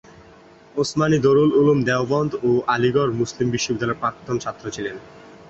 [0.75, 4.95] উসমানি দারুল উলূম দেওবন্দ এবং আলিগড় মুসলিম বিশ্ববিদ্যালয়ের প্রাক্তন ছাত্র ছিলেন।